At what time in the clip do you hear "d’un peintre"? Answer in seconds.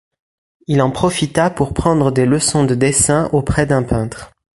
3.67-4.31